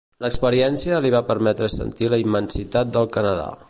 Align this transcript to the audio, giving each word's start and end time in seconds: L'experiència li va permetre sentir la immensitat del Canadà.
L'experiència 0.23 1.01
li 1.05 1.11
va 1.17 1.21
permetre 1.29 1.71
sentir 1.77 2.11
la 2.15 2.23
immensitat 2.27 2.95
del 2.99 3.11
Canadà. 3.19 3.51